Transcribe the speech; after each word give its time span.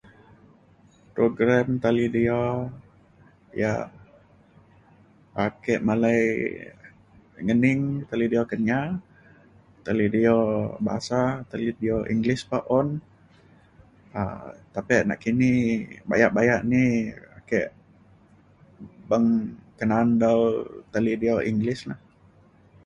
program 1.15 1.67
talidio 1.83 2.39
yak 3.61 3.83
ake 5.45 5.73
malai 5.87 6.21
ngening 7.45 7.81
talidio 8.09 8.41
Kenyah 8.51 8.87
talidio 9.85 10.35
bahasa 10.85 11.21
talidio 11.51 11.95
English 12.13 12.43
pa 12.51 12.57
un 12.79 12.87
um 14.19 14.41
tapek 14.75 15.01
nakini 15.09 15.51
bayak 16.09 16.31
bayak 16.37 16.61
ni 16.71 16.83
ake 17.39 17.59
beng 19.09 19.27
ke 19.77 19.83
na’an 19.89 20.09
dau 20.21 20.39
talidio 20.93 21.35
English 21.51 21.81
na 21.89 21.95